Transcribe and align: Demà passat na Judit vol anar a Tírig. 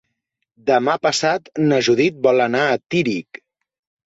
Demà 0.69 0.95
passat 1.03 1.51
na 1.67 1.79
Judit 1.89 2.19
vol 2.27 2.43
anar 2.47 2.65
a 2.73 2.81
Tírig. 2.97 3.43